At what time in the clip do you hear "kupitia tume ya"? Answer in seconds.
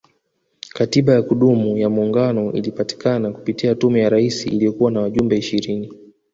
3.31-4.09